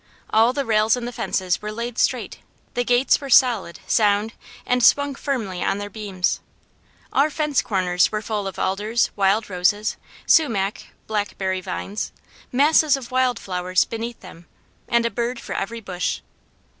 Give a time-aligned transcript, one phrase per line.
[0.31, 2.39] All the rails in the fences were laid straight,
[2.73, 4.33] the gates were solid, sound,
[4.65, 6.39] and swung firmly on their beams,
[7.13, 12.11] our fence corners were full of alders, wild roses, sumac, blackberry vines,
[12.51, 14.47] masses of wild flowers beneath them,
[14.87, 16.21] and a bird for every bush.